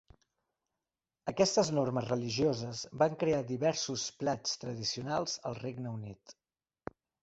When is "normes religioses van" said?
1.81-3.19